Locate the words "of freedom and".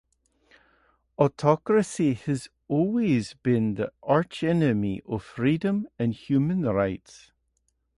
5.07-6.11